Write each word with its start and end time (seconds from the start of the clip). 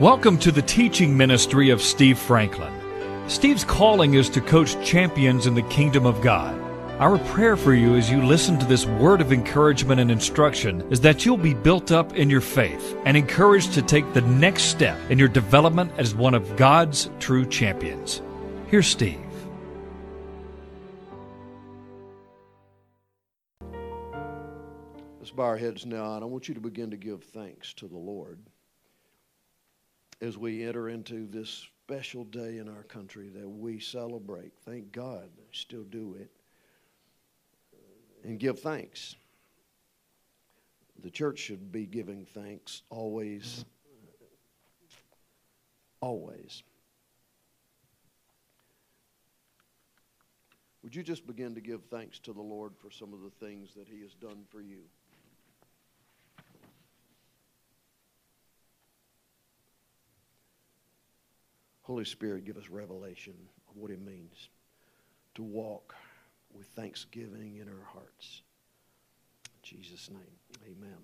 Welcome 0.00 0.38
to 0.38 0.50
the 0.50 0.62
teaching 0.62 1.14
ministry 1.14 1.68
of 1.68 1.82
Steve 1.82 2.18
Franklin. 2.18 2.72
Steve's 3.28 3.64
calling 3.64 4.14
is 4.14 4.30
to 4.30 4.40
coach 4.40 4.82
champions 4.82 5.46
in 5.46 5.52
the 5.52 5.60
kingdom 5.64 6.06
of 6.06 6.22
God. 6.22 6.58
Our 6.98 7.18
prayer 7.18 7.54
for 7.54 7.74
you 7.74 7.96
as 7.96 8.10
you 8.10 8.24
listen 8.24 8.58
to 8.60 8.64
this 8.64 8.86
word 8.86 9.20
of 9.20 9.30
encouragement 9.30 10.00
and 10.00 10.10
instruction 10.10 10.80
is 10.90 11.02
that 11.02 11.26
you'll 11.26 11.36
be 11.36 11.52
built 11.52 11.92
up 11.92 12.16
in 12.16 12.30
your 12.30 12.40
faith 12.40 12.96
and 13.04 13.14
encouraged 13.14 13.74
to 13.74 13.82
take 13.82 14.10
the 14.14 14.22
next 14.22 14.62
step 14.62 14.98
in 15.10 15.18
your 15.18 15.28
development 15.28 15.92
as 15.98 16.14
one 16.14 16.32
of 16.32 16.56
God's 16.56 17.10
true 17.18 17.44
champions. 17.44 18.22
Here's 18.68 18.86
Steve. 18.86 19.20
Let's 25.18 25.30
bow 25.30 25.42
our 25.42 25.58
heads 25.58 25.84
now, 25.84 26.14
and 26.14 26.24
I 26.24 26.26
want 26.26 26.48
you 26.48 26.54
to 26.54 26.60
begin 26.62 26.90
to 26.92 26.96
give 26.96 27.22
thanks 27.22 27.74
to 27.74 27.86
the 27.86 27.98
Lord 27.98 28.38
as 30.20 30.36
we 30.36 30.64
enter 30.64 30.88
into 30.88 31.26
this 31.26 31.66
special 31.90 32.24
day 32.24 32.58
in 32.58 32.68
our 32.68 32.82
country 32.84 33.28
that 33.30 33.48
we 33.48 33.80
celebrate. 33.80 34.52
Thank 34.64 34.92
God, 34.92 35.28
still 35.52 35.84
do 35.84 36.16
it, 36.18 36.30
and 38.22 38.38
give 38.38 38.60
thanks. 38.60 39.16
The 41.02 41.10
church 41.10 41.38
should 41.38 41.72
be 41.72 41.86
giving 41.86 42.26
thanks 42.26 42.82
always, 42.90 43.64
always. 46.00 46.62
Would 50.82 50.94
you 50.94 51.02
just 51.02 51.26
begin 51.26 51.54
to 51.54 51.60
give 51.60 51.84
thanks 51.84 52.18
to 52.20 52.32
the 52.32 52.42
Lord 52.42 52.72
for 52.76 52.90
some 52.90 53.12
of 53.12 53.20
the 53.20 53.30
things 53.44 53.74
that 53.74 53.88
He 53.88 54.00
has 54.02 54.14
done 54.14 54.44
for 54.50 54.60
you? 54.60 54.80
Holy 61.90 62.04
Spirit, 62.04 62.44
give 62.44 62.56
us 62.56 62.70
revelation 62.70 63.34
of 63.68 63.76
what 63.76 63.90
it 63.90 64.00
means 64.00 64.50
to 65.34 65.42
walk 65.42 65.96
with 66.54 66.64
thanksgiving 66.68 67.56
in 67.56 67.66
our 67.66 67.84
hearts. 67.84 68.42
In 69.44 69.80
Jesus' 69.80 70.08
name, 70.08 70.20
amen. 70.64 70.98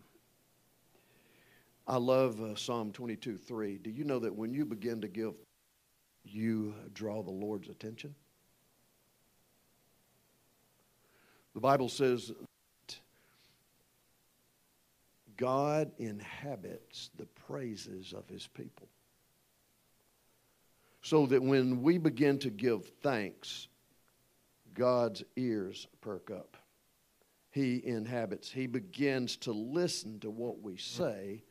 I 1.88 1.96
love 1.96 2.40
uh, 2.40 2.54
Psalm 2.54 2.92
22 2.92 3.36
3. 3.36 3.78
Do 3.78 3.90
you 3.90 4.04
know 4.04 4.20
that 4.20 4.32
when 4.32 4.54
you 4.54 4.64
begin 4.64 5.00
to 5.00 5.08
give, 5.08 5.34
you 6.22 6.72
draw 6.94 7.20
the 7.20 7.32
Lord's 7.32 7.68
attention? 7.68 8.14
The 11.54 11.60
Bible 11.60 11.88
says 11.88 12.30
God 15.36 15.90
inhabits 15.98 17.10
the 17.16 17.26
praises 17.26 18.14
of 18.16 18.28
his 18.28 18.46
people 18.46 18.86
so 21.06 21.24
that 21.24 21.40
when 21.40 21.84
we 21.84 21.98
begin 21.98 22.36
to 22.36 22.50
give 22.50 22.84
thanks, 23.00 23.68
God's 24.74 25.22
ears 25.36 25.86
perk 26.00 26.32
up. 26.32 26.56
He 27.52 27.80
inhabits, 27.86 28.50
He 28.50 28.66
begins 28.66 29.36
to 29.38 29.52
listen 29.52 30.18
to 30.18 30.30
what 30.30 30.60
we 30.62 30.76
say 30.76 31.44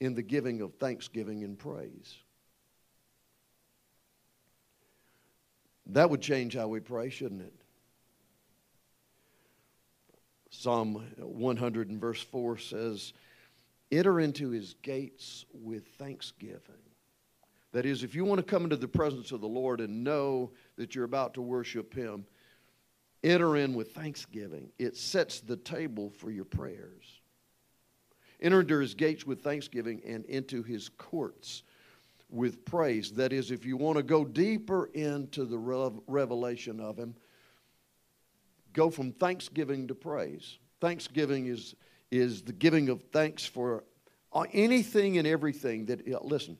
in 0.00 0.14
the 0.14 0.22
giving 0.22 0.62
of 0.62 0.72
thanksgiving 0.76 1.44
and 1.44 1.58
praise. 1.58 2.16
That 5.88 6.08
would 6.08 6.22
change 6.22 6.54
how 6.54 6.68
we 6.68 6.80
pray, 6.80 7.10
shouldn't 7.10 7.42
it? 7.42 7.54
Psalm 10.48 11.06
100 11.18 11.90
and 11.90 12.00
verse 12.00 12.22
4 12.22 12.56
says, 12.56 13.12
Enter 13.92 14.20
into 14.20 14.48
his 14.48 14.74
gates 14.82 15.44
with 15.52 15.86
thanksgiving 15.98 16.85
that 17.76 17.84
is, 17.84 18.02
if 18.02 18.14
you 18.14 18.24
want 18.24 18.38
to 18.38 18.42
come 18.42 18.64
into 18.64 18.76
the 18.76 18.88
presence 18.88 19.32
of 19.32 19.42
the 19.42 19.46
Lord 19.46 19.82
and 19.82 20.02
know 20.02 20.50
that 20.76 20.94
you're 20.94 21.04
about 21.04 21.34
to 21.34 21.42
worship 21.42 21.92
Him, 21.92 22.24
enter 23.22 23.54
in 23.56 23.74
with 23.74 23.92
thanksgiving. 23.92 24.70
It 24.78 24.96
sets 24.96 25.40
the 25.40 25.58
table 25.58 26.08
for 26.08 26.30
your 26.30 26.46
prayers. 26.46 27.20
Enter 28.40 28.60
into 28.60 28.78
His 28.78 28.94
gates 28.94 29.26
with 29.26 29.42
thanksgiving 29.42 30.00
and 30.06 30.24
into 30.24 30.62
His 30.62 30.88
courts 30.88 31.64
with 32.30 32.64
praise. 32.64 33.12
That 33.12 33.34
is, 33.34 33.50
if 33.50 33.66
you 33.66 33.76
want 33.76 33.98
to 33.98 34.02
go 34.02 34.24
deeper 34.24 34.86
into 34.94 35.44
the 35.44 35.58
revelation 35.58 36.80
of 36.80 36.96
Him, 36.96 37.14
go 38.72 38.88
from 38.88 39.12
thanksgiving 39.12 39.86
to 39.88 39.94
praise. 39.94 40.56
Thanksgiving 40.80 41.46
is, 41.48 41.74
is 42.10 42.40
the 42.40 42.54
giving 42.54 42.88
of 42.88 43.02
thanks 43.12 43.44
for 43.44 43.84
anything 44.54 45.18
and 45.18 45.26
everything 45.26 45.84
that, 45.86 46.24
listen, 46.24 46.56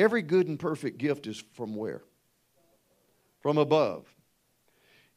Every 0.00 0.22
good 0.22 0.48
and 0.48 0.58
perfect 0.58 0.96
gift 0.96 1.26
is 1.26 1.44
from 1.52 1.76
where? 1.76 2.00
From 3.40 3.58
above. 3.58 4.06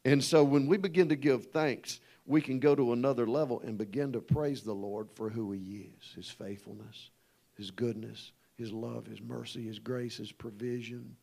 And 0.03 0.21
so 0.21 0.43
when 0.43 0.67
we 0.67 0.75
begin 0.75 1.07
to 1.07 1.15
give 1.15 1.45
thanks, 1.45 2.01
we 2.25 2.41
can 2.41 2.59
go 2.59 2.75
to 2.75 2.91
another 2.91 3.25
level 3.25 3.61
and 3.61 3.77
begin 3.77 4.11
to 4.11 4.19
praise 4.19 4.61
the 4.61 4.73
Lord 4.73 5.07
for 5.13 5.29
who 5.29 5.53
He 5.53 5.87
is 5.87 6.13
His 6.13 6.29
faithfulness, 6.29 7.11
His 7.55 7.71
goodness, 7.71 8.33
His 8.57 8.73
love, 8.73 9.05
His 9.05 9.21
mercy, 9.21 9.63
His 9.63 9.79
grace, 9.79 10.17
His 10.17 10.33
provision. 10.33 11.15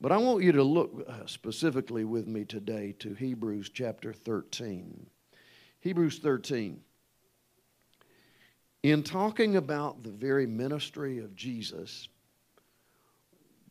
But 0.00 0.10
I 0.10 0.16
want 0.16 0.42
you 0.42 0.50
to 0.50 0.64
look 0.64 1.04
uh, 1.06 1.26
specifically 1.26 2.04
with 2.04 2.26
me 2.26 2.44
today 2.44 2.96
to 2.98 3.14
Hebrews 3.14 3.70
chapter 3.72 4.12
13. 4.12 5.06
Hebrews 5.78 6.18
13. 6.18 6.80
In 8.84 9.02
talking 9.02 9.56
about 9.56 10.04
the 10.04 10.10
very 10.10 10.46
ministry 10.46 11.18
of 11.18 11.34
Jesus, 11.34 12.08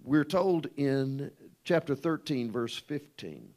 we're 0.04 0.26
told 0.26 0.68
in 0.76 1.32
chapter 1.64 1.96
13, 1.96 2.52
verse 2.52 2.76
15, 2.76 3.48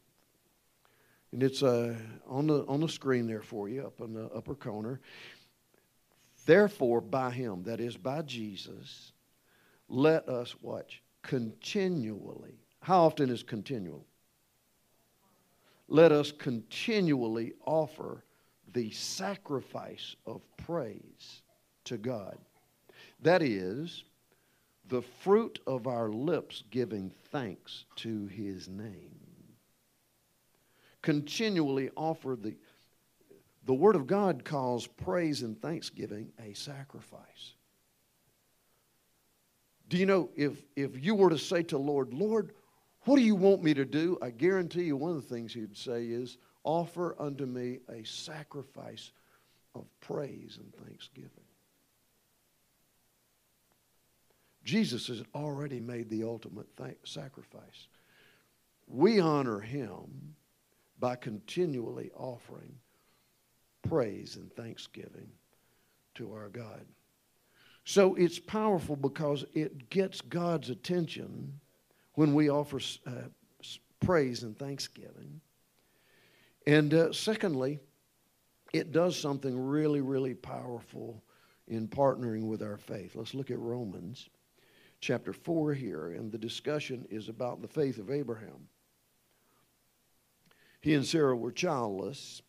and 1.33 1.43
it's 1.43 1.63
uh, 1.65 1.97
on, 2.29 2.47
the, 2.47 2.65
on 2.67 2.81
the 2.81 2.89
screen 2.89 3.27
there 3.27 3.43
for 3.43 3.69
you 3.69 3.85
up 3.85 4.01
in 4.01 4.15
the 4.15 4.27
upper 4.27 4.55
corner. 4.55 5.01
Therefore, 6.47 7.01
by 7.01 7.31
him, 7.33 7.65
that 7.65 7.81
is 7.81 7.97
by 7.97 8.23
Jesus, 8.23 9.13
let 9.89 10.29
us 10.29 10.55
watch 10.63 11.03
continually. 11.23 12.61
How 12.81 13.05
often 13.07 13.29
is 13.29 13.43
continual? 13.43 14.07
Let 15.89 16.13
us 16.13 16.31
continually 16.31 17.55
offer 17.67 18.25
the 18.73 18.91
sacrifice 18.91 20.17
of 20.27 20.43
praise 20.57 21.43
to 21.85 21.97
God. 21.97 22.39
That 23.23 23.43
is, 23.43 24.05
the 24.89 25.03
fruit 25.03 25.61
of 25.67 25.87
our 25.87 26.09
lips 26.11 26.65
giving 26.71 27.13
thanks 27.31 27.85
to 27.97 28.27
his 28.27 28.69
name. 28.69 29.17
Continually 31.03 31.91
offer 31.97 32.37
the, 32.41 32.55
the 33.65 33.75
Word 33.75 33.97
of 33.97 34.07
God 34.07 34.45
calls 34.45 34.87
praise 34.87 35.43
and 35.43 35.61
thanksgiving 35.61 36.33
a 36.45 36.53
sacrifice. 36.55 37.55
Do 39.89 39.97
you 39.97 40.07
know 40.07 40.31
if, 40.37 40.65
if 40.77 41.03
you 41.03 41.15
were 41.15 41.31
to 41.31 41.39
say 41.39 41.63
to 41.65 41.79
Lord, 41.79 42.13
Lord, 42.13 42.53
what 43.05 43.17
do 43.17 43.23
you 43.23 43.35
want 43.35 43.63
me 43.63 43.75
to 43.75 43.85
do? 43.85 44.19
I 44.21 44.31
guarantee 44.31 44.85
you 44.85 44.97
one 44.97 45.11
of 45.11 45.17
the 45.17 45.35
things 45.35 45.55
he'd 45.55 45.77
say 45.77 46.05
is, 46.05 46.37
offer 46.65 47.17
unto 47.19 47.47
me 47.47 47.79
a 47.89 48.05
sacrifice 48.05 49.13
of 49.75 49.85
praise 50.01 50.59
and 50.61 50.75
thanksgiving. 50.87 51.31
Jesus 54.65 55.07
has 55.07 55.23
already 55.35 55.81
made 55.81 56.11
the 56.11 56.25
ultimate 56.25 56.77
th- 56.77 56.97
sacrifice. 57.05 57.89
We 58.87 59.21
honor 59.21 59.61
him 59.61 60.35
by 60.99 61.17
continually 61.17 62.11
offering 62.15 62.75
praise 63.89 64.37
and 64.37 64.53
thanksgiving 64.53 65.31
to 66.15 66.33
our 66.33 66.49
God. 66.49 66.85
So 67.85 68.15
it's 68.15 68.39
powerful 68.39 68.97
because 68.97 69.45
it 69.55 69.89
gets 69.89 70.21
God's 70.21 70.69
attention 70.69 71.59
when 72.15 72.35
we 72.35 72.51
offer 72.51 72.81
uh, 73.07 73.11
praise 74.01 74.43
and 74.43 74.59
thanksgiving. 74.59 75.41
And 76.71 76.95
uh, 76.95 77.13
secondly, 77.13 77.81
it 78.73 78.93
does 78.93 79.19
something 79.19 79.59
really, 79.59 80.01
really 80.01 80.35
powerful 80.35 81.21
in 81.67 81.89
partnering 81.89 82.47
with 82.47 82.63
our 82.63 82.77
faith. 82.77 83.17
Let's 83.17 83.35
look 83.35 83.51
at 83.51 83.59
Romans 83.59 84.29
chapter 85.01 85.33
4 85.33 85.75
here, 85.75 86.13
and 86.13 86.31
the 86.31 86.39
discussion 86.39 87.09
is 87.11 87.29
about 87.29 87.61
the 87.61 87.67
faith 87.67 87.99
of 87.99 88.09
Abraham. 88.09 88.69
He 90.81 90.95
and 90.95 91.05
Sarah 91.05 91.35
were 91.35 91.51
childless. 91.51 92.41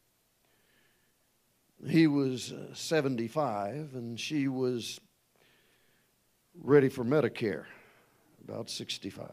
He 1.88 2.06
was 2.06 2.52
uh, 2.52 2.76
75, 2.76 3.96
and 3.96 4.20
she 4.20 4.48
was 4.48 5.00
ready 6.54 6.90
for 6.90 7.04
Medicare, 7.04 7.66
about 8.48 8.70
65. 8.70 9.32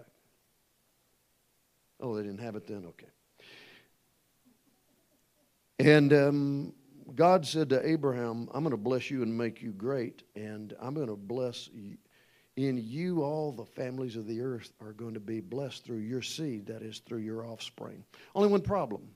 Oh, 2.01 2.17
they 2.17 2.23
didn't 2.23 2.41
have 2.41 2.57
it 2.57 2.67
then? 2.67 2.87
Okay. 2.87 3.09
And 5.79 6.13
um, 6.13 6.73
God 7.15 7.47
said 7.47 7.69
to 7.71 7.89
Abraham, 7.89 8.49
I'm 8.53 8.63
going 8.63 8.73
to 8.73 8.77
bless 8.77 9.11
you 9.11 9.23
and 9.23 9.37
make 9.37 9.63
you 9.63 9.71
great, 9.73 10.23
and 10.35 10.75
I'm 10.81 10.95
going 10.95 11.09
to 11.09 11.17
bless 11.17 11.69
you. 11.73 11.97
In 12.57 12.77
you, 12.77 13.23
all 13.23 13.53
the 13.53 13.65
families 13.65 14.17
of 14.17 14.27
the 14.27 14.41
earth 14.41 14.73
are 14.81 14.93
going 14.93 15.15
to 15.15 15.21
be 15.21 15.41
blessed 15.41 15.85
through 15.85 15.99
your 15.99 16.23
seed, 16.23 16.67
that 16.67 16.83
is, 16.83 16.99
through 16.99 17.21
your 17.21 17.47
offspring. 17.47 18.05
Only 18.35 18.49
one 18.49 18.63
problem 18.63 19.09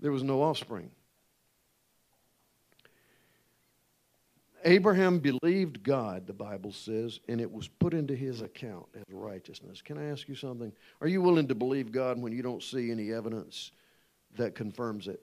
there 0.00 0.12
was 0.12 0.22
no 0.24 0.42
offspring. 0.42 0.90
Abraham 4.64 5.18
believed 5.18 5.82
God, 5.82 6.26
the 6.26 6.32
Bible 6.32 6.72
says, 6.72 7.20
and 7.28 7.40
it 7.40 7.50
was 7.50 7.68
put 7.68 7.94
into 7.94 8.14
his 8.14 8.42
account 8.42 8.86
as 8.94 9.02
righteousness. 9.10 9.80
Can 9.80 9.98
I 9.98 10.10
ask 10.10 10.28
you 10.28 10.34
something? 10.34 10.72
Are 11.00 11.08
you 11.08 11.22
willing 11.22 11.48
to 11.48 11.54
believe 11.54 11.90
God 11.90 12.20
when 12.20 12.32
you 12.32 12.42
don't 12.42 12.62
see 12.62 12.90
any 12.90 13.12
evidence 13.12 13.70
that 14.36 14.54
confirms 14.54 15.08
it? 15.08 15.22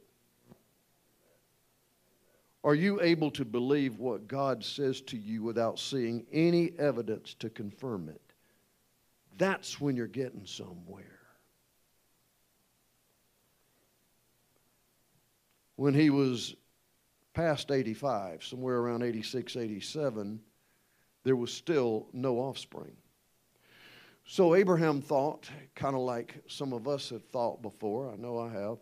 Are 2.63 2.75
you 2.75 3.01
able 3.01 3.31
to 3.31 3.45
believe 3.45 3.99
what 3.99 4.27
God 4.27 4.63
says 4.63 5.01
to 5.01 5.17
you 5.17 5.43
without 5.43 5.79
seeing 5.79 6.25
any 6.31 6.71
evidence 6.77 7.33
to 7.35 7.49
confirm 7.49 8.09
it? 8.09 8.21
That's 9.37 9.79
when 9.79 9.95
you're 9.95 10.07
getting 10.07 10.45
somewhere. 10.45 11.05
When 15.77 15.93
he 15.93 16.09
was 16.09 16.55
past 17.33 17.71
85, 17.71 18.43
somewhere 18.43 18.79
around 18.79 19.03
86, 19.03 19.55
87, 19.55 20.41
there 21.23 21.37
was 21.37 21.53
still 21.53 22.07
no 22.11 22.37
offspring. 22.37 22.97
So 24.25 24.55
Abraham 24.55 25.01
thought, 25.01 25.49
kind 25.75 25.95
of 25.95 26.01
like 26.01 26.43
some 26.47 26.73
of 26.73 26.89
us 26.89 27.09
have 27.11 27.23
thought 27.23 27.61
before, 27.61 28.11
I 28.11 28.17
know 28.17 28.37
I 28.37 28.49
have, 28.49 28.77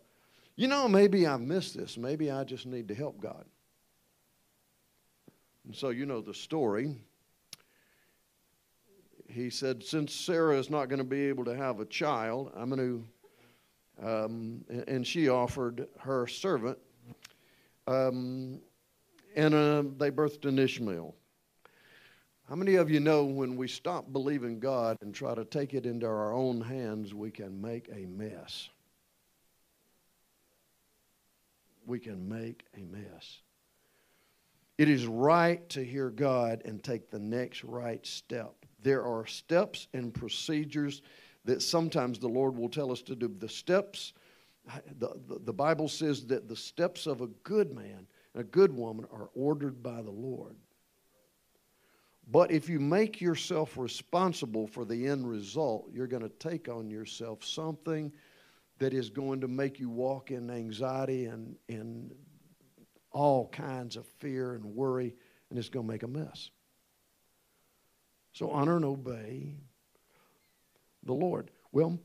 you 0.58 0.68
know, 0.68 0.88
maybe 0.88 1.28
I've 1.28 1.40
missed 1.40 1.78
this. 1.78 1.98
Maybe 1.98 2.32
I 2.32 2.44
just 2.44 2.66
need 2.66 2.88
to 2.88 2.96
help 2.96 3.22
God. 3.22 3.46
And 5.66 5.76
so 5.76 5.90
you 5.90 6.08
know 6.08 6.20
the 6.20 6.34
story. 6.34 6.96
He 9.30 9.52
said, 9.52 9.84
Since 9.84 10.14
Sarah 10.14 10.58
is 10.58 10.70
not 10.70 10.90
going 10.90 10.98
to 10.98 11.06
be 11.06 11.26
able 11.28 11.46
to 11.46 11.56
have 11.56 11.80
a 11.80 11.86
child, 11.86 12.52
I'm 12.56 12.70
going 12.70 13.06
to, 14.00 14.06
um, 14.08 14.66
and 14.88 15.06
she 15.06 15.30
offered 15.30 15.88
her 16.00 16.26
servant, 16.26 16.80
um, 17.86 18.60
and 19.36 19.54
uh, 19.54 19.84
they 19.98 20.10
birthed 20.10 20.46
an 20.46 20.58
Ishmael. 20.58 21.14
How 22.50 22.56
many 22.56 22.76
of 22.76 22.90
you 22.90 23.00
know 23.00 23.26
when 23.26 23.58
we 23.58 23.68
stop 23.68 24.12
believing 24.12 24.60
God 24.60 24.98
and 25.02 25.14
try 25.14 25.36
to 25.36 25.46
take 25.46 25.74
it 25.74 25.86
into 25.86 26.08
our 26.08 26.34
own 26.34 26.62
hands, 26.62 27.14
we 27.14 27.30
can 27.30 27.62
make 27.62 27.90
a 27.90 28.08
mess? 28.08 28.70
We 31.88 32.00
can 32.00 32.30
make 32.30 32.66
a 32.76 32.84
mess. 32.84 33.40
It 34.78 34.90
is 34.90 35.08
right 35.08 35.68
to 35.70 35.84
hear 35.84 36.12
God 36.12 36.62
and 36.66 36.84
take 36.84 37.10
the 37.10 37.18
next 37.18 37.64
right 37.64 38.06
step. 38.06 38.54
There 38.84 39.04
are 39.04 39.26
steps 39.26 39.88
and 39.94 40.14
procedures 40.14 41.02
that 41.46 41.62
sometimes 41.62 42.20
the 42.20 42.28
Lord 42.28 42.56
will 42.56 42.70
tell 42.70 42.92
us 42.92 43.02
to 43.04 43.16
do. 43.16 43.34
The 43.40 43.50
steps, 43.50 44.14
the, 45.00 45.14
the, 45.28 45.40
the 45.46 45.54
Bible 45.54 45.88
says 45.88 46.26
that 46.28 46.48
the 46.48 46.56
steps 46.56 47.08
of 47.08 47.22
a 47.22 47.28
good 47.44 47.74
man, 47.74 48.06
and 48.34 48.42
a 48.42 48.44
good 48.44 48.76
woman, 48.76 49.08
are 49.12 49.30
ordered 49.34 49.82
by 49.82 50.02
the 50.02 50.12
Lord. 50.12 50.58
But 52.30 52.52
if 52.52 52.68
you 52.68 52.82
make 52.82 53.22
yourself 53.22 53.78
responsible 53.78 54.68
for 54.68 54.84
the 54.84 55.08
end 55.08 55.28
result, 55.28 55.90
you're 55.94 56.08
going 56.08 56.24
to 56.24 56.30
take 56.30 56.68
on 56.68 56.90
yourself 56.90 57.46
something 57.46 58.12
that 58.80 58.94
is 58.94 59.10
going 59.10 59.42
to 59.42 59.48
make 59.48 59.80
you 59.80 59.90
walk 59.90 60.32
in 60.32 60.50
anxiety 60.50 61.26
and 61.26 61.56
in 61.68 62.12
all 63.12 63.48
kinds 63.50 63.96
of 63.96 64.06
fear 64.20 64.54
and 64.54 64.64
worry, 64.64 65.16
and 65.50 65.58
it's 65.58 65.70
going 65.70 65.86
to 65.86 65.92
make 65.92 66.04
a 66.04 66.08
mess. 66.08 66.50
So 68.34 68.52
honor 68.52 68.76
and 68.76 68.86
obey 68.86 69.56
the 71.04 71.14
Lord. 71.14 71.50
Well, 71.72 72.00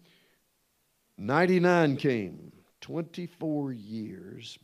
99 1.19 1.97
came, 1.97 2.53
24 2.81 3.73
years 3.73 4.59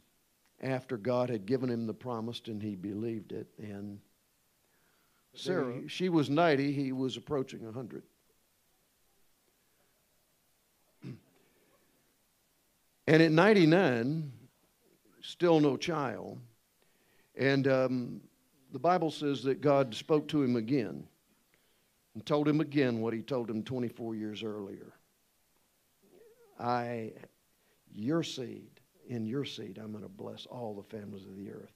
after 0.63 0.97
God 0.97 1.29
had 1.29 1.47
given 1.47 1.71
him 1.71 1.87
the 1.87 1.95
promise 1.95 2.41
and 2.47 2.63
he 2.63 2.75
believed 2.75 3.33
it. 3.33 3.49
And 3.59 4.01
Sarah, 5.35 5.87
she 5.89 6.09
was 6.09 6.31
90, 6.31 6.73
he 6.73 6.93
was 6.93 7.17
approaching 7.17 7.65
100. 7.65 8.03
And 13.09 13.23
at 13.23 13.33
99, 13.33 14.31
still 15.23 15.61
no 15.61 15.79
child. 15.79 16.39
And 17.37 17.67
um, 17.67 18.21
the 18.71 18.79
Bible 18.79 19.11
says 19.11 19.43
that 19.45 19.63
God 19.63 19.95
spoke 19.95 20.29
to 20.29 20.43
him 20.43 20.57
again 20.57 21.09
and 22.13 22.27
told 22.27 22.47
him 22.47 22.61
again 22.61 23.01
what 23.01 23.15
he 23.15 23.23
told 23.23 23.49
him 23.49 23.63
24 23.63 24.15
years 24.15 24.43
earlier. 24.43 24.93
I, 26.61 27.15
your 27.91 28.23
seed, 28.23 28.69
in 29.09 29.25
your 29.25 29.47
seed, 29.47 29.79
I'm 29.83 29.91
going 29.91 30.05
to 30.05 30.11
bless 30.11 30.45
all 30.45 30.75
the 30.75 30.95
families 30.95 31.25
of 31.25 31.35
the 31.35 31.51
earth. 31.51 31.73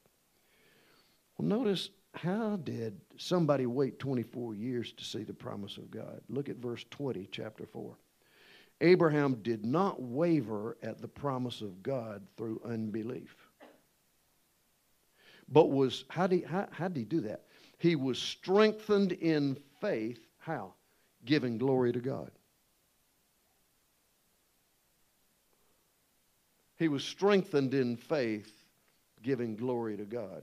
Well, 1.38 1.48
notice 1.48 1.88
how 2.12 2.56
did 2.56 3.00
somebody 3.16 3.64
wait 3.64 3.98
24 3.98 4.52
years 4.52 4.92
to 4.92 5.02
see 5.02 5.22
the 5.22 5.32
promise 5.32 5.78
of 5.78 5.90
God? 5.90 6.20
Look 6.28 6.50
at 6.50 6.56
verse 6.56 6.84
20, 6.90 7.26
chapter 7.32 7.64
4. 7.64 7.96
Abraham 8.82 9.36
did 9.42 9.64
not 9.64 10.02
waver 10.02 10.76
at 10.82 11.00
the 11.00 11.08
promise 11.08 11.60
of 11.60 11.82
God 11.84 12.26
through 12.36 12.60
unbelief. 12.64 13.34
But 15.48 15.70
was, 15.70 16.04
how 16.08 16.26
did, 16.26 16.40
he, 16.40 16.44
how, 16.44 16.66
how 16.72 16.88
did 16.88 16.96
he 16.96 17.04
do 17.04 17.20
that? 17.22 17.44
He 17.78 17.94
was 17.94 18.18
strengthened 18.18 19.12
in 19.12 19.56
faith. 19.80 20.18
How? 20.38 20.74
Giving 21.24 21.58
glory 21.58 21.92
to 21.92 22.00
God. 22.00 22.32
He 26.76 26.88
was 26.88 27.04
strengthened 27.04 27.74
in 27.74 27.96
faith, 27.96 28.52
giving 29.22 29.54
glory 29.54 29.96
to 29.96 30.04
God. 30.04 30.42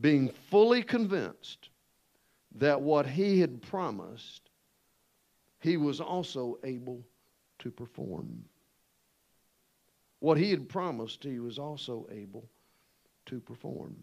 Being 0.00 0.30
fully 0.50 0.82
convinced 0.82 1.68
that 2.56 2.80
what 2.80 3.06
he 3.06 3.38
had 3.38 3.62
promised 3.62 4.50
he 5.62 5.76
was 5.76 6.00
also 6.00 6.58
able 6.64 7.04
to 7.60 7.70
perform. 7.70 8.44
What 10.18 10.36
he 10.36 10.50
had 10.50 10.68
promised, 10.68 11.22
he 11.22 11.38
was 11.38 11.58
also 11.58 12.06
able 12.10 12.48
to 13.26 13.40
perform. 13.40 13.96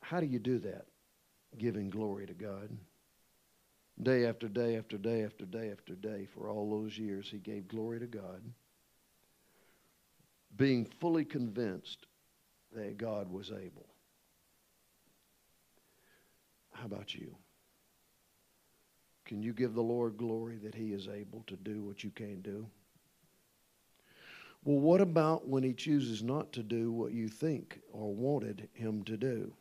How 0.00 0.20
do 0.20 0.26
you 0.26 0.38
do 0.38 0.60
that? 0.60 0.86
Giving 1.58 1.90
glory 1.90 2.26
to 2.26 2.34
God. 2.34 2.70
Day 4.00 4.26
after 4.26 4.48
day 4.48 4.76
after 4.76 4.96
day 4.96 5.24
after 5.24 5.44
day 5.44 5.70
after 5.70 5.94
day, 5.94 6.28
for 6.32 6.48
all 6.48 6.70
those 6.70 6.96
years, 6.96 7.28
he 7.28 7.38
gave 7.38 7.68
glory 7.68 7.98
to 7.98 8.06
God, 8.06 8.42
being 10.56 10.86
fully 11.00 11.24
convinced 11.24 12.06
that 12.74 12.96
God 12.96 13.30
was 13.30 13.50
able. 13.50 13.86
How 16.72 16.86
about 16.86 17.14
you? 17.14 17.36
Can 19.32 19.42
you 19.42 19.54
give 19.54 19.72
the 19.72 19.80
Lord 19.80 20.18
glory 20.18 20.58
that 20.58 20.74
He 20.74 20.92
is 20.92 21.08
able 21.08 21.42
to 21.46 21.56
do 21.56 21.82
what 21.82 22.04
you 22.04 22.10
can't 22.10 22.42
do? 22.42 22.66
Well, 24.62 24.78
what 24.78 25.00
about 25.00 25.48
when 25.48 25.62
He 25.62 25.72
chooses 25.72 26.22
not 26.22 26.52
to 26.52 26.62
do 26.62 26.92
what 26.92 27.14
you 27.14 27.28
think 27.28 27.80
or 27.94 28.12
wanted 28.12 28.68
Him 28.74 29.02
to 29.04 29.16
do? 29.16 29.54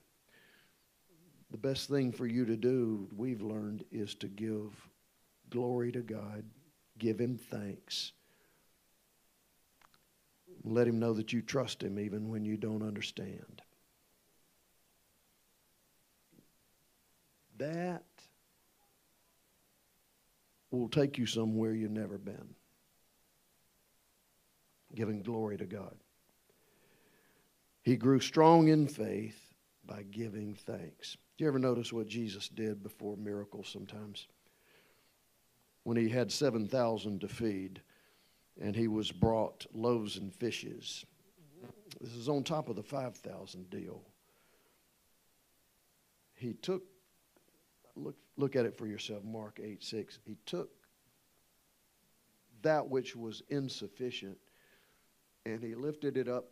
The 1.51 1.58
best 1.58 1.88
thing 1.88 2.12
for 2.12 2.28
you 2.28 2.44
to 2.48 2.58
do, 2.58 3.08
we've 3.16 3.42
learned, 3.42 3.86
is 3.94 4.13
to 4.16 4.28
give 4.28 4.74
glory 5.50 5.94
to 5.94 6.01
God, 6.01 6.44
give 7.00 7.18
Him 7.18 7.38
thanks. 7.38 8.12
Let 10.66 10.86
Him 10.86 11.00
know 11.00 11.13
that 11.13 11.32
you 11.32 11.42
trust 11.42 11.82
Him 11.82 11.98
even 11.98 12.28
when 12.28 12.44
you 12.44 12.58
don't 12.58 12.84
understand. 12.84 13.62
That 17.58 18.04
will 20.78 20.90
take 20.90 21.18
you 21.18 21.25
somewhere 21.25 21.74
you've 21.74 21.92
never 21.92 22.18
been. 22.18 22.56
Giving 24.96 25.22
glory 25.22 25.58
to 25.58 25.66
God. 25.66 25.96
He 27.84 27.96
grew 27.96 28.20
strong 28.20 28.68
in 28.68 28.88
faith 28.88 29.54
by 29.86 30.04
giving 30.04 30.54
thanks. 30.54 31.18
Do 31.38 31.44
you 31.44 31.48
ever 31.48 31.60
notice 31.60 31.92
what 31.92 32.08
Jesus 32.08 32.48
did 32.48 32.84
before 32.84 33.18
miracles 33.18 33.70
sometimes? 33.72 34.28
When 35.84 35.98
he 35.98 36.10
had 36.10 36.32
7,000 36.32 37.22
to 37.22 37.28
feed 37.28 37.82
and 38.60 38.75
he 38.75 38.88
was 38.88 39.12
brought 39.12 39.66
loaves 39.74 40.18
and 40.18 40.34
fishes. 40.34 41.06
This 42.00 42.13
is 42.13 42.30
on 42.30 42.44
top 42.44 42.70
of 42.70 42.75
the 42.75 42.84
5,000 42.84 43.70
deal. 43.70 44.04
He 46.36 46.54
took 46.54 46.84
look, 47.96 48.16
look 48.38 48.56
at 48.56 48.66
it 48.66 48.78
for 48.78 48.88
yourself, 48.88 49.24
Mark 49.24 49.60
8 49.64 49.84
6. 49.84 50.20
He 50.26 50.38
took 50.46 50.70
that 52.62 52.88
which 52.88 53.16
was 53.16 53.42
insufficient 53.50 54.38
and 55.46 55.64
he 55.64 55.76
lifted 55.76 56.18
it 56.18 56.28
up 56.28 56.46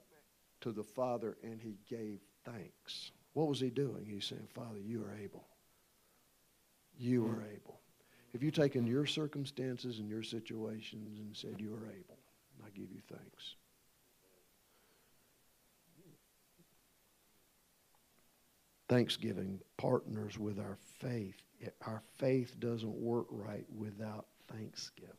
to 0.62 0.72
the 0.72 0.84
Father 0.84 1.38
and 1.44 1.62
he 1.62 1.78
gave 1.88 2.20
thanks. 2.44 3.12
What 3.34 3.48
was 3.48 3.60
he 3.60 3.70
doing? 3.70 4.06
He's 4.06 4.26
saying, 4.26 4.48
Father, 4.54 4.80
you 4.80 5.04
are 5.04 5.16
able. 5.16 5.46
You 6.98 7.26
are 7.26 7.30
mm-hmm. 7.30 7.56
able. 7.56 7.80
Have 8.34 8.44
you 8.44 8.52
taken 8.52 8.86
your 8.86 9.06
circumstances 9.06 10.00
and 10.00 10.10
your 10.10 10.24
situations 10.24 11.20
and 11.20 11.36
said, 11.36 11.56
You 11.58 11.74
are 11.74 11.88
able? 11.88 12.20
I 12.64 12.70
give 12.72 12.92
you 12.92 13.02
thanks. 13.10 13.56
Thanksgiving 18.88 19.60
partners 19.78 20.38
with 20.38 20.60
our 20.60 20.78
faith. 21.00 21.42
Our 21.86 22.02
faith 22.18 22.60
doesn't 22.60 22.96
work 22.96 23.28
right 23.30 23.66
without 23.76 24.28
thanksgiving. 24.48 25.14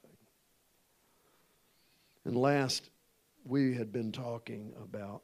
And 2.24 2.36
last, 2.36 2.88
we 3.44 3.74
had 3.74 3.92
been 3.92 4.12
talking 4.12 4.72
about 4.82 5.22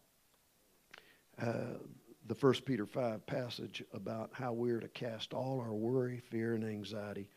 uh, 1.40 1.78
the 2.26 2.34
First 2.34 2.64
Peter 2.64 2.86
5 2.86 3.26
passage 3.26 3.82
about 3.92 4.30
how 4.32 4.52
we're 4.52 4.80
to 4.80 4.88
cast 4.88 5.32
all 5.34 5.60
our 5.60 5.72
worry, 5.72 6.20
fear, 6.30 6.54
and 6.54 6.64
anxiety 6.64 7.28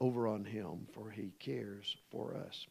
over 0.00 0.26
on 0.26 0.44
Him, 0.44 0.86
for 0.92 1.10
He 1.10 1.32
cares 1.38 1.96
for 2.10 2.36
us. 2.36 2.66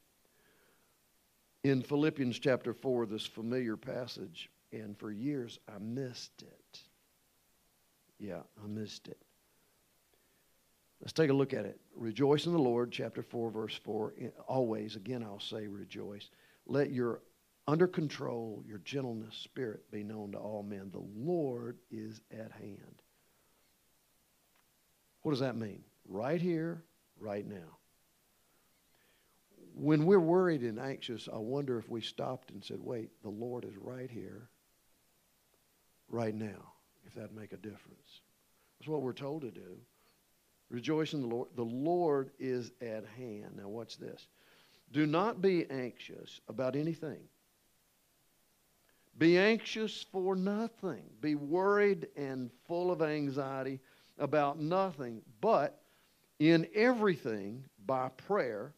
In 1.64 1.82
Philippians 1.82 2.40
chapter 2.40 2.74
4, 2.74 3.06
this 3.06 3.26
familiar 3.26 3.78
passage, 3.78 4.50
and 4.74 4.98
for 4.98 5.12
years 5.12 5.60
I 5.74 5.80
missed 5.80 6.42
it. 6.42 6.80
Yeah, 8.20 8.42
I 8.62 8.68
missed 8.68 9.08
it. 9.08 9.18
Let's 11.04 11.12
take 11.12 11.30
a 11.30 11.34
look 11.34 11.54
at 11.54 11.66
it. 11.66 11.82
Rejoice 11.98 12.46
in 12.46 12.54
the 12.54 12.60
Lord, 12.60 12.90
chapter 12.90 13.22
4, 13.22 13.52
verse 13.52 13.78
4. 13.84 14.14
Always, 14.48 14.96
again, 14.96 15.22
I'll 15.22 15.38
say 15.38 15.68
rejoice. 15.68 16.30
Let 16.66 16.92
your 16.92 17.20
under 17.68 17.88
control, 17.88 18.64
your 18.66 18.78
gentleness, 18.80 19.36
spirit 19.36 19.92
be 19.92 20.02
known 20.02 20.32
to 20.32 20.38
all 20.38 20.64
men. 20.64 20.92
The 20.94 21.04
Lord 21.14 21.78
is 21.92 22.22
at 22.32 22.54
hand. 22.54 23.02
What 25.24 25.32
does 25.32 25.42
that 25.42 25.58
mean? 25.58 25.84
Right 26.08 26.42
here, 26.42 26.84
right 27.20 27.46
now. 27.46 27.78
When 29.76 30.06
we're 30.06 30.22
worried 30.22 30.62
and 30.62 30.80
anxious, 30.80 31.28
I 31.32 31.38
wonder 31.38 31.78
if 31.78 31.90
we 31.90 32.00
stopped 32.00 32.52
and 32.52 32.64
said, 32.64 32.80
wait, 32.80 33.10
the 33.24 33.30
Lord 33.30 33.66
is 33.66 33.76
right 33.76 34.10
here, 34.10 34.48
right 36.08 36.34
now, 36.34 36.74
if 37.06 37.14
that'd 37.16 37.36
make 37.36 37.52
a 37.52 37.58
difference. 37.58 38.22
That's 38.80 38.88
what 38.88 39.02
we're 39.02 39.12
told 39.12 39.42
to 39.42 39.52
do. 39.52 39.80
Rejoice 40.74 41.14
in 41.14 41.22
the 41.22 41.28
Lord. 41.28 41.50
The 41.56 41.64
Lord 41.64 42.32
is 42.40 42.72
at 42.82 43.06
hand. 43.16 43.58
Now, 43.58 43.68
watch 43.68 44.00
this. 44.00 44.28
Do 44.92 45.06
not 45.06 45.40
be 45.40 45.70
anxious 45.70 46.42
about 46.50 46.76
anything. 46.76 47.20
Be 49.20 49.38
anxious 49.38 50.04
for 50.12 50.36
nothing. 50.36 51.04
Be 51.22 51.36
worried 51.36 52.08
and 52.18 52.50
full 52.68 52.92
of 52.92 53.04
anxiety 53.04 53.80
about 54.18 54.60
nothing, 54.60 55.22
but 55.42 55.80
in 56.40 56.68
everything 56.74 57.64
by 57.86 58.10
prayer 58.10 58.74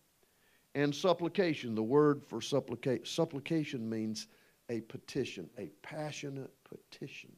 and 0.75 0.93
supplication. 0.93 1.75
The 1.75 1.83
word 1.83 2.25
for 2.25 2.41
supplicate, 2.41 3.07
supplication 3.07 3.89
means 3.89 4.27
a 4.69 4.81
petition, 4.81 5.49
a 5.57 5.69
passionate 5.81 6.51
petition. 6.65 7.31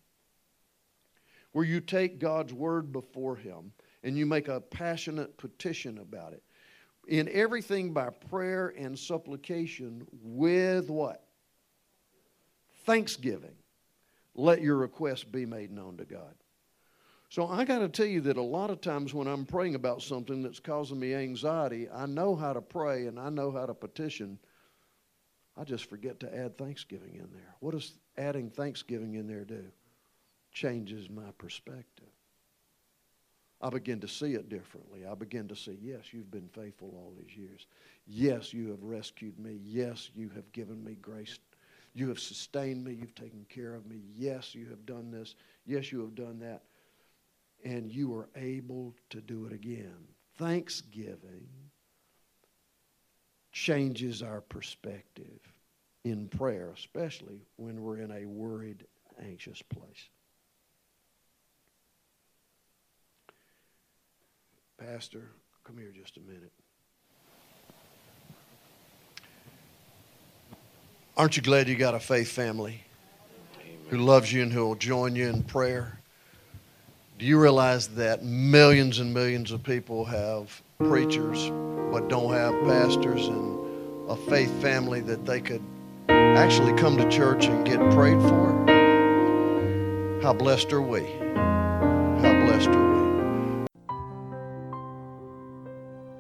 Where 1.52 1.66
you 1.66 1.80
take 1.80 2.18
God's 2.18 2.54
word 2.54 2.92
before 2.92 3.36
Him 3.36 3.72
and 4.08 4.18
you 4.18 4.26
make 4.26 4.48
a 4.48 4.62
passionate 4.62 5.38
petition 5.38 5.98
about 5.98 6.32
it. 6.32 6.42
In 7.10 7.28
everything 7.30 7.92
by 7.92 8.10
prayer 8.10 8.74
and 8.78 8.98
supplication 8.98 10.08
with 10.24 10.90
what? 10.90 11.26
Thanksgiving. 12.86 13.56
Let 14.34 14.62
your 14.62 14.78
request 14.78 15.30
be 15.30 15.46
made 15.46 15.72
known 15.72 15.98
to 15.98 16.06
God. 16.06 16.34
So 17.28 17.48
I 17.48 17.66
got 17.66 17.80
to 17.80 17.90
tell 17.90 18.06
you 18.06 18.22
that 18.22 18.38
a 18.38 18.42
lot 18.42 18.70
of 18.70 18.80
times 18.80 19.14
when 19.14 19.28
I'm 19.28 19.46
praying 19.46 19.76
about 19.76 20.02
something 20.02 20.42
that's 20.42 20.62
causing 20.62 21.02
me 21.02 21.14
anxiety, 21.14 21.90
I 21.94 22.06
know 22.06 22.34
how 22.34 22.54
to 22.54 22.62
pray 22.62 23.08
and 23.08 23.20
I 23.20 23.28
know 23.28 23.52
how 23.52 23.66
to 23.66 23.74
petition. 23.74 24.40
I 25.58 25.66
just 25.66 25.90
forget 25.90 26.22
to 26.22 26.34
add 26.34 26.58
thanksgiving 26.58 27.16
in 27.16 27.28
there. 27.34 27.56
What 27.60 27.72
does 27.72 27.92
adding 28.18 28.52
thanksgiving 28.52 29.16
in 29.16 29.28
there 29.28 29.44
do? 29.44 29.66
Changes 30.54 31.10
my 31.10 31.32
perspective. 31.38 32.08
I 33.60 33.70
begin 33.70 34.00
to 34.02 34.08
see 34.08 34.34
it 34.34 34.50
differently. 34.50 35.06
I 35.10 35.16
begin 35.16 35.48
to 35.48 35.56
see, 35.56 35.78
yes, 35.82 36.14
you've 36.14 36.30
been 36.30 36.50
faithful 36.54 36.94
all 36.96 37.14
these 37.20 37.36
years. 37.36 37.66
Yes, 38.06 38.54
you 38.54 38.70
have 38.70 38.84
rescued 38.84 39.40
me. 39.40 39.60
Yes, 39.64 40.12
you 40.16 40.30
have 40.36 40.52
given 40.52 40.84
me 40.84 40.96
grace. 41.02 41.40
You 41.96 42.08
have 42.10 42.20
sustained 42.20 42.84
me. 42.84 42.94
You've 42.94 43.16
taken 43.16 43.46
care 43.50 43.74
of 43.74 43.88
me. 43.88 44.02
Yes, 44.14 44.54
you 44.54 44.68
have 44.70 44.86
done 44.86 45.10
this. 45.10 45.34
Yes, 45.66 45.92
you 45.92 46.02
have 46.02 46.14
done 46.14 46.40
that. 46.40 46.62
And 47.66 47.92
you 47.92 48.14
are 48.14 48.30
able 48.36 48.94
to 49.10 49.22
do 49.22 49.48
it 49.48 49.54
again. 49.54 49.98
Thanksgiving 50.38 51.48
changes 53.52 54.22
our 54.22 54.42
perspective 54.42 55.40
in 56.04 56.28
prayer, 56.28 56.72
especially 56.78 57.42
when 57.56 57.82
we're 57.82 57.98
in 57.98 58.12
a 58.12 58.26
worried, 58.26 58.86
anxious 59.20 59.64
place. 59.64 60.10
Pastor, 64.78 65.32
come 65.64 65.78
here 65.78 65.92
just 65.92 66.18
a 66.18 66.20
minute. 66.20 66.52
Aren't 71.16 71.36
you 71.36 71.42
glad 71.42 71.68
you 71.68 71.76
got 71.76 71.96
a 71.96 72.00
faith 72.00 72.30
family 72.30 72.84
Amen. 73.60 73.78
who 73.90 73.98
loves 73.98 74.32
you 74.32 74.44
and 74.44 74.54
who 74.54 74.64
will 74.64 74.76
join 74.76 75.16
you 75.16 75.28
in 75.30 75.42
prayer? 75.42 76.00
Do 77.18 77.26
you 77.26 77.40
realize 77.42 77.88
that 77.90 78.24
millions 78.24 79.00
and 79.00 79.12
millions 79.12 79.52
of 79.52 79.64
people 79.64 80.06
have 80.06 80.62
preachers 80.78 81.50
but 81.92 82.08
don't 82.08 82.32
have 82.32 82.54
pastors 82.66 83.28
and 83.28 83.58
a 84.12 84.16
faith 84.30 84.52
family 84.62 85.00
that 85.02 85.26
they 85.26 85.42
could 85.42 85.64
actually 86.08 86.74
come 86.74 86.98
to 86.98 87.10
church 87.10 87.48
and 87.48 87.66
get 87.66 87.80
prayed 87.94 88.22
for? 88.22 88.54
How 90.22 90.34
blessed 90.34 90.72
are 90.72 90.84
we? 90.84 91.02